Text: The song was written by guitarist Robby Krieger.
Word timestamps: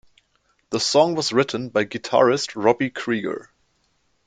The 0.71 0.79
song 0.79 1.13
was 1.13 1.31
written 1.31 1.69
by 1.69 1.85
guitarist 1.85 2.53
Robby 2.55 2.89
Krieger. 2.89 3.51